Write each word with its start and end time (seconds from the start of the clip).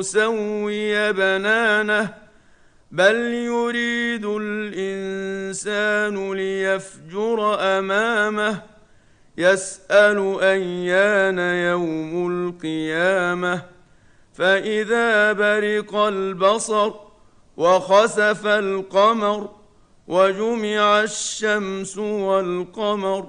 نسوي 0.00 1.12
بنانه 1.12 2.14
بل 2.90 3.16
يريد 3.34 4.24
الإنسان 4.26 6.32
ليفجر 6.32 7.56
أمامه 7.60 8.62
يسأل 9.38 10.40
أيان 10.40 11.38
يوم 11.38 12.12
القيامة 12.32 13.62
فإذا 14.32 15.32
برق 15.32 15.94
البصر 15.94 16.92
وخسف 17.56 18.46
القمر 18.46 19.50
وجمع 20.08 21.02
الشمس 21.02 21.98
والقمر 21.98 23.28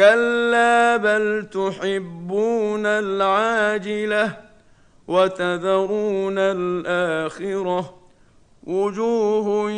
كلا 0.00 0.96
بل 0.96 1.46
تحبون 1.52 2.86
العاجله 2.86 4.36
وتذرون 5.08 6.38
الاخره 6.38 7.94
وجوه 8.64 9.70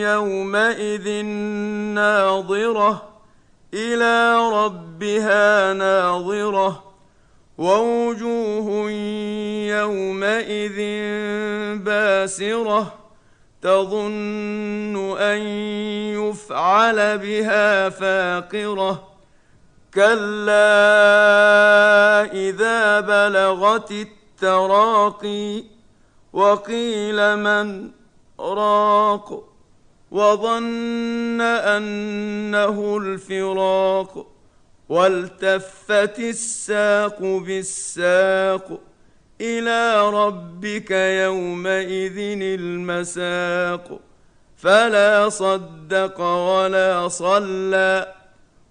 يومئذ 0.00 1.24
ناظره 1.94 3.08
إلى 3.74 4.36
ربها 4.52 5.72
ناظره 5.72 6.84
ووجوه 7.58 8.90
يومئذ 9.70 10.78
باسره 11.84 12.94
تظن 13.62 15.18
ان 15.18 15.38
يفعل 16.18 17.18
بها 17.18 17.88
فاقره 17.88 19.09
كلا 19.94 20.72
اذا 22.32 23.00
بلغت 23.00 23.90
التراقي 23.90 25.64
وقيل 26.32 27.36
من 27.36 27.90
راق 28.40 29.44
وظن 30.10 31.40
انه 31.40 32.96
الفراق 32.96 34.26
والتفت 34.88 36.18
الساق 36.18 37.22
بالساق 37.22 38.80
إلى 39.40 40.10
ربك 40.10 40.90
يومئذ 40.90 42.18
المساق 42.42 44.00
فلا 44.56 45.28
صدق 45.28 46.20
ولا 46.20 47.08
صلى 47.08 48.19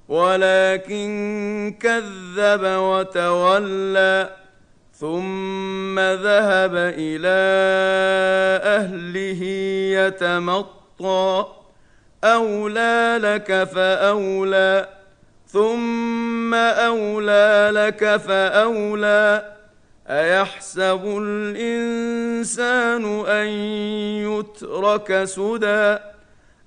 ولكن 0.10 1.76
كذب 1.80 2.64
وتولى 2.64 4.30
ثم 4.94 6.00
ذهب 6.00 6.76
إلى 6.76 7.40
أهله 8.64 9.44
يتمطى. 10.02 11.46
أولى 12.24 13.20
لك 13.22 13.64
فأولى 13.64 14.90
ثم 15.48 16.54
أولى 16.54 17.70
لك 17.74 18.18
فأولى. 18.18 19.56
أيحسب 20.10 21.02
الإنسان 21.22 23.04
أن 23.26 23.48
يترك 24.28 25.24
سدى؟ 25.24 25.98